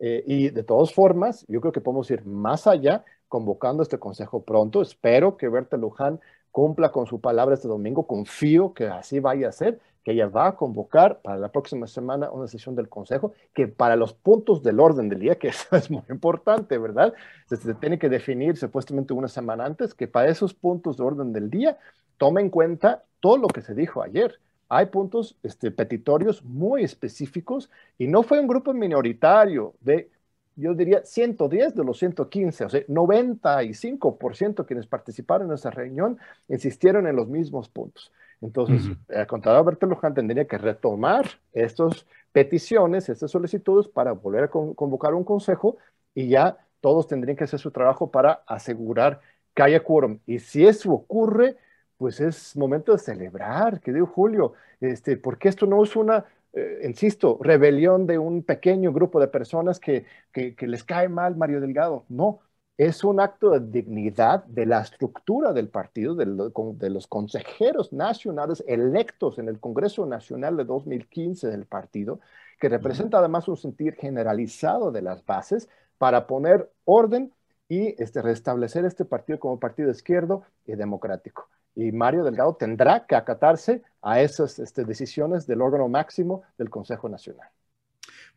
Eh, 0.00 0.24
y 0.26 0.50
de 0.50 0.64
todas 0.64 0.92
formas, 0.92 1.44
yo 1.46 1.60
creo 1.60 1.72
que 1.72 1.80
podemos 1.80 2.10
ir 2.10 2.24
más 2.24 2.66
allá 2.66 3.04
convocando 3.28 3.82
este 3.82 3.98
consejo 3.98 4.42
pronto. 4.42 4.82
Espero 4.82 5.36
que 5.36 5.48
Berta 5.48 5.76
Luján 5.76 6.20
cumpla 6.50 6.90
con 6.90 7.06
su 7.06 7.20
palabra 7.20 7.54
este 7.54 7.68
domingo. 7.68 8.06
Confío 8.06 8.74
que 8.74 8.86
así 8.88 9.20
vaya 9.20 9.48
a 9.48 9.52
ser, 9.52 9.78
que 10.02 10.12
ella 10.12 10.26
va 10.26 10.48
a 10.48 10.56
convocar 10.56 11.20
para 11.20 11.38
la 11.38 11.48
próxima 11.48 11.86
semana 11.86 12.30
una 12.30 12.48
sesión 12.48 12.74
del 12.74 12.88
consejo, 12.88 13.34
que 13.54 13.68
para 13.68 13.96
los 13.96 14.14
puntos 14.14 14.62
del 14.62 14.80
orden 14.80 15.08
del 15.08 15.20
día, 15.20 15.36
que 15.36 15.48
eso 15.48 15.76
es 15.76 15.90
muy 15.90 16.02
importante, 16.08 16.78
¿verdad? 16.78 17.12
Se, 17.46 17.74
tiene 17.74 17.98
que 17.98 18.08
definir 18.08 18.56
supuestamente 18.56 19.12
una 19.12 19.28
semana 19.28 19.64
antes, 19.64 19.94
que 19.94 20.08
para 20.08 20.28
esos 20.28 20.54
puntos 20.54 20.96
de 20.96 21.04
orden 21.04 21.32
del 21.32 21.50
día 21.50 21.78
tome 22.16 22.40
en 22.40 22.50
cuenta 22.50 23.04
todo 23.20 23.36
lo 23.36 23.48
que 23.48 23.60
se 23.60 23.74
dijo 23.74 24.02
ayer. 24.02 24.40
Hay 24.70 24.86
puntos 24.86 25.36
este, 25.42 25.70
petitorios 25.70 26.42
muy 26.44 26.84
específicos 26.84 27.70
y 27.98 28.06
no 28.06 28.22
fue 28.22 28.40
un 28.40 28.46
grupo 28.46 28.72
minoritario 28.72 29.74
de 29.80 30.10
yo 30.56 30.74
diría 30.74 31.02
110 31.04 31.74
de 31.74 31.84
los 31.84 31.98
115, 31.98 32.64
o 32.64 32.68
sea, 32.68 32.80
95% 32.86 34.66
quienes 34.66 34.86
participaron 34.86 35.48
en 35.48 35.54
esa 35.54 35.70
reunión 35.70 36.18
insistieron 36.48 37.06
en 37.06 37.16
los 37.16 37.28
mismos 37.28 37.68
puntos. 37.68 38.12
Entonces, 38.40 38.90
el 39.08 39.26
contador 39.26 39.60
Alberto 39.60 39.86
Luján 39.86 40.14
tendría 40.14 40.46
que 40.46 40.58
retomar 40.58 41.26
estas 41.52 42.06
peticiones, 42.32 43.08
estas 43.08 43.30
solicitudes 43.30 43.88
para 43.88 44.12
volver 44.12 44.44
a 44.44 44.48
convocar 44.48 45.14
un 45.14 45.24
consejo 45.24 45.76
y 46.14 46.28
ya 46.28 46.56
todos 46.80 47.06
tendrían 47.06 47.36
que 47.36 47.44
hacer 47.44 47.60
su 47.60 47.70
trabajo 47.70 48.10
para 48.10 48.42
asegurar 48.46 49.20
que 49.54 49.62
haya 49.62 49.82
quórum. 49.82 50.20
Y 50.26 50.38
si 50.38 50.66
eso 50.66 50.92
ocurre, 50.92 51.56
pues 52.00 52.18
es 52.18 52.56
momento 52.56 52.92
de 52.92 52.98
celebrar, 52.98 53.78
que 53.80 53.92
digo 53.92 54.06
Julio, 54.06 54.54
este, 54.80 55.18
porque 55.18 55.50
esto 55.50 55.66
no 55.66 55.84
es 55.84 55.94
una 55.96 56.24
eh, 56.54 56.80
insisto, 56.84 57.38
rebelión 57.42 58.06
de 58.06 58.18
un 58.18 58.42
pequeño 58.42 58.90
grupo 58.92 59.20
de 59.20 59.28
personas 59.28 59.78
que, 59.78 60.06
que, 60.32 60.54
les 60.66 60.82
cae 60.82 61.08
mal 61.10 61.36
Mario 61.36 61.60
Delgado. 61.60 62.06
No, 62.08 62.40
es 62.78 63.04
un 63.04 63.20
acto 63.20 63.50
de 63.50 63.60
dignidad 63.60 64.44
de 64.46 64.64
la 64.66 64.80
estructura 64.80 65.52
del 65.52 65.68
partido, 65.68 66.14
de, 66.14 66.24
de, 66.24 66.90
los 66.90 67.06
consejeros 67.06 67.92
nacionales 67.92 68.64
electos 68.66 69.38
en 69.38 69.48
el 69.48 69.60
Congreso 69.60 70.06
Nacional 70.06 70.56
de 70.56 70.64
2015 70.64 71.48
del 71.48 71.66
partido, 71.66 72.20
que 72.58 72.70
representa 72.70 73.18
además 73.18 73.46
un 73.46 73.58
sentir 73.58 73.94
generalizado 73.94 74.90
de 74.90 75.02
las 75.02 75.24
bases 75.26 75.68
para 75.98 76.26
poner 76.26 76.70
orden 76.86 77.32
y 77.68 78.02
este, 78.02 78.22
restablecer 78.22 78.86
este 78.86 79.04
partido 79.04 79.38
como 79.38 79.60
partido 79.60 79.90
izquierdo 79.90 80.44
y 80.66 80.74
democrático 80.76 81.48
y 81.80 81.92
Mario 81.92 82.24
Delgado 82.24 82.54
tendrá 82.54 83.06
que 83.06 83.16
acatarse 83.16 83.82
a 84.02 84.20
esas 84.20 84.58
este, 84.58 84.84
decisiones 84.84 85.46
del 85.46 85.62
órgano 85.62 85.88
máximo 85.88 86.42
del 86.58 86.68
Consejo 86.68 87.08
Nacional. 87.08 87.48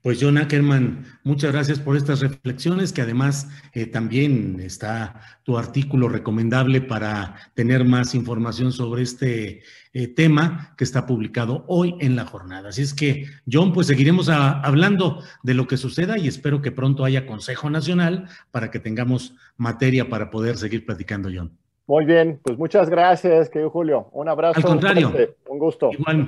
Pues 0.01 0.17
John 0.21 0.38
Ackerman, 0.38 1.06
muchas 1.23 1.53
gracias 1.53 1.79
por 1.79 1.95
estas 1.95 2.19
reflexiones, 2.19 2.91
que 2.91 3.01
además 3.01 3.47
eh, 3.71 3.86
también 3.86 4.60
está 4.60 5.21
tu 5.43 5.58
artículo 5.58 6.10
recomendable 6.10 6.82
para 6.82 7.36
tener 7.53 7.86
más 7.86 8.13
información 8.13 8.73
sobre 8.73 9.03
este 9.03 9.63
eh, 9.93 10.08
tema 10.10 10.73
que 10.77 10.84
está 10.84 11.06
publicado 11.06 11.63
hoy 11.67 11.95
en 12.01 12.17
la 12.17 12.25
jornada. 12.25 12.69
Así 12.69 12.82
es 12.82 12.93
que, 12.93 13.27
John, 13.49 13.71
pues 13.71 13.88
seguiremos 13.88 14.27
hablando 14.27 15.23
de 15.41 15.53
lo 15.53 15.67
que 15.67 15.77
suceda 15.77 16.17
y 16.17 16.27
espero 16.27 16.62
que 16.62 16.73
pronto 16.73 17.06
haya 17.06 17.25
Consejo 17.25 17.69
Nacional 17.69 18.27
para 18.51 18.71
que 18.71 18.79
tengamos 18.79 19.36
materia 19.56 20.10
para 20.10 20.29
poder 20.29 20.58
seguir 20.58 20.86
platicando, 20.86 21.29
John. 21.34 21.62
Muy 21.86 22.06
bien, 22.06 22.39
pues 22.43 22.58
muchas 22.58 22.89
gracias, 22.89 23.50
querido 23.50 23.69
Julio. 23.69 24.10
Un 24.13 24.30
abrazo. 24.30 24.58
Al 24.58 24.63
contrario. 24.63 25.13
Un 25.48 25.60
gusto. 25.60 25.91
Igual, 25.91 26.28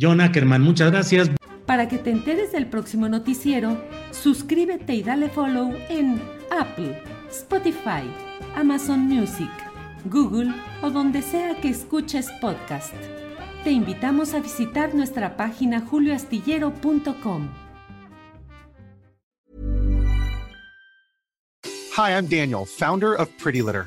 John 0.00 0.20
Ackerman, 0.20 0.62
muchas 0.62 0.90
gracias. 0.90 1.30
Para 1.66 1.88
que 1.88 1.98
te 1.98 2.10
enteres 2.10 2.52
del 2.52 2.66
próximo 2.66 3.08
noticiero, 3.08 3.76
suscríbete 4.10 4.94
y 4.94 5.02
dale 5.02 5.28
follow 5.28 5.72
en 5.88 6.20
Apple, 6.50 7.00
Spotify, 7.30 8.02
Amazon 8.54 9.00
Music, 9.00 9.50
Google 10.06 10.52
o 10.82 10.90
donde 10.90 11.22
sea 11.22 11.56
que 11.60 11.70
escuches 11.70 12.30
podcast. 12.40 12.94
Te 13.62 13.70
invitamos 13.70 14.34
a 14.34 14.40
visitar 14.40 14.94
nuestra 14.94 15.36
página 15.36 15.80
julioastillero.com. 15.80 17.48
Hi, 21.96 22.10
I'm 22.10 22.26
Daniel, 22.26 22.66
founder 22.66 23.14
of 23.14 23.28
Pretty 23.42 23.62
Litter. 23.62 23.86